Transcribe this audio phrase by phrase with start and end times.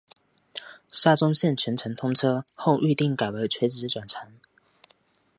[0.89, 4.27] 沙中线全线通车后预定改为垂直转乘。